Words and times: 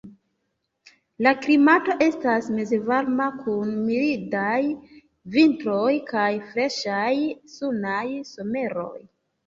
La 1.27 1.33
klimato 1.43 1.97
estas 2.05 2.47
mezvarma 2.55 3.29
kun 3.43 3.71
mildaj 3.91 4.57
vintroj 5.39 5.87
kaj 6.13 6.29
freŝaj, 6.51 7.09
sunaj 7.59 8.05
someroj. 8.37 8.97